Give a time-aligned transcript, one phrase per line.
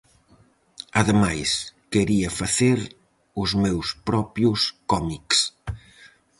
[1.01, 1.49] Ademais,
[1.93, 2.79] quería facer
[3.41, 4.59] os meus propios
[4.91, 5.37] cómics.